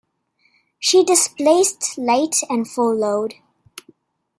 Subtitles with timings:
[0.79, 3.35] She displaced light and full load.